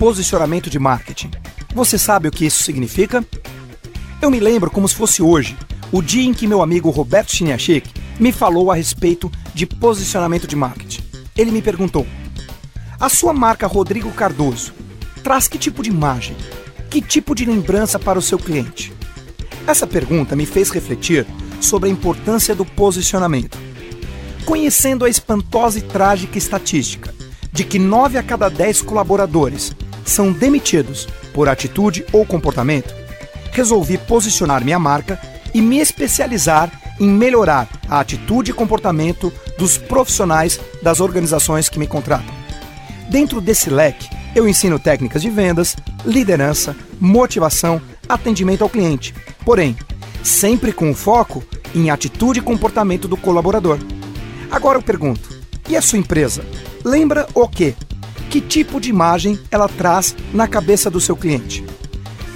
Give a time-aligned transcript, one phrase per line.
[0.00, 1.30] posicionamento de marketing.
[1.74, 3.22] Você sabe o que isso significa?
[4.22, 5.54] Eu me lembro como se fosse hoje,
[5.92, 10.56] o dia em que meu amigo Roberto Chiniachik me falou a respeito de posicionamento de
[10.56, 11.02] marketing.
[11.36, 12.06] Ele me perguntou:
[12.98, 14.72] A sua marca Rodrigo Cardoso
[15.22, 16.34] traz que tipo de imagem?
[16.88, 18.94] Que tipo de lembrança para o seu cliente?
[19.66, 21.26] Essa pergunta me fez refletir
[21.60, 23.58] sobre a importância do posicionamento.
[24.46, 27.14] Conhecendo a espantosa e trágica estatística
[27.52, 29.74] de que 9 a cada 10 colaboradores
[30.10, 32.94] são demitidos por atitude ou comportamento,
[33.52, 35.20] resolvi posicionar minha marca
[35.54, 41.86] e me especializar em melhorar a atitude e comportamento dos profissionais das organizações que me
[41.86, 42.34] contratam.
[43.08, 49.14] Dentro desse leque, eu ensino técnicas de vendas, liderança, motivação, atendimento ao cliente.
[49.44, 49.76] Porém,
[50.22, 51.42] sempre com foco
[51.74, 53.78] em atitude e comportamento do colaborador.
[54.50, 55.28] Agora eu pergunto:
[55.68, 56.44] e a sua empresa?
[56.84, 57.74] Lembra o quê?
[58.30, 61.64] Que tipo de imagem ela traz na cabeça do seu cliente?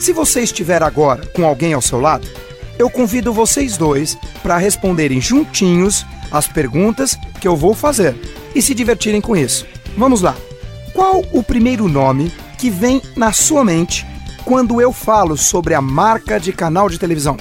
[0.00, 2.26] Se você estiver agora com alguém ao seu lado,
[2.76, 8.16] eu convido vocês dois para responderem juntinhos as perguntas que eu vou fazer
[8.56, 9.64] e se divertirem com isso.
[9.96, 10.34] Vamos lá.
[10.92, 14.04] Qual o primeiro nome que vem na sua mente
[14.44, 17.36] quando eu falo sobre a marca de canal de televisão?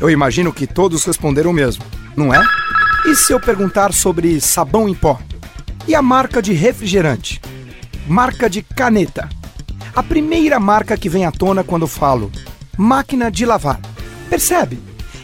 [0.00, 1.82] Eu imagino que todos responderam mesmo,
[2.16, 2.40] não é?
[3.06, 5.18] E se eu perguntar sobre sabão em pó?
[5.88, 7.40] E a marca de refrigerante?
[8.08, 9.28] Marca de caneta?
[9.94, 12.32] A primeira marca que vem à tona quando falo
[12.74, 13.78] máquina de lavar.
[14.30, 14.78] Percebe?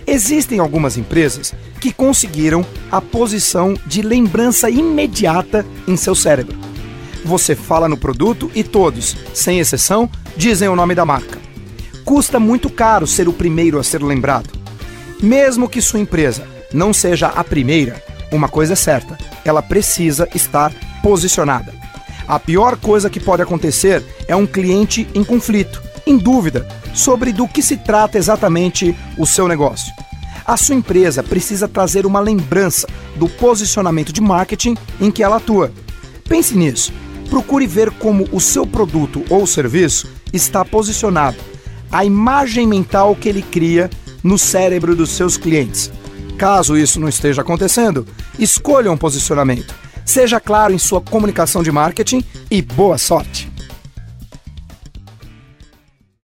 [0.06, 6.58] Existem algumas empresas que conseguiram a posição de lembrança imediata em seu cérebro.
[7.24, 11.38] Você fala no produto e todos, sem exceção, dizem o nome da marca.
[12.04, 14.50] Custa muito caro ser o primeiro a ser lembrado.
[15.22, 20.70] Mesmo que sua empresa não seja a primeira, uma coisa é certa: ela precisa estar
[21.02, 21.73] posicionada.
[22.26, 27.46] A pior coisa que pode acontecer é um cliente em conflito, em dúvida sobre do
[27.46, 29.92] que se trata exatamente o seu negócio.
[30.46, 32.86] A sua empresa precisa trazer uma lembrança
[33.16, 35.72] do posicionamento de marketing em que ela atua.
[36.28, 36.92] Pense nisso.
[37.30, 41.38] Procure ver como o seu produto ou serviço está posicionado,
[41.90, 43.88] a imagem mental que ele cria
[44.22, 45.90] no cérebro dos seus clientes.
[46.36, 48.06] Caso isso não esteja acontecendo,
[48.38, 49.74] escolha um posicionamento.
[50.04, 53.43] Seja claro em sua comunicação de marketing e boa sorte!